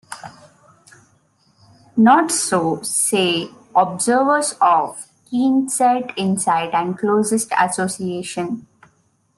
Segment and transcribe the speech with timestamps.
[1.95, 5.79] "Not so," say observers of keenest
[6.17, 8.65] insight and closest association.